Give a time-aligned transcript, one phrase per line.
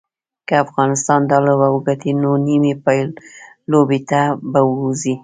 [0.47, 5.15] که افغانستان دا لوبه وګټي نو نیمې پایلوبې ته به ووځي